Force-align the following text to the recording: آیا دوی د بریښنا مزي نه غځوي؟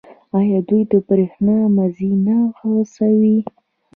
آیا 0.39 0.59
دوی 0.69 0.81
د 0.91 0.93
بریښنا 1.07 1.57
مزي 1.75 2.11
نه 2.25 2.37
غځوي؟ 2.57 3.37